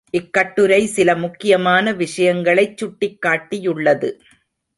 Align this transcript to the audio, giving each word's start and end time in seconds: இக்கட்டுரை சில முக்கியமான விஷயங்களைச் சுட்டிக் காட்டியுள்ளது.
இக்கட்டுரை 0.09 0.85
சில 0.85 1.15
முக்கியமான 1.15 1.93
விஷயங்களைச் 1.93 2.77
சுட்டிக் 2.77 3.19
காட்டியுள்ளது. 3.25 4.09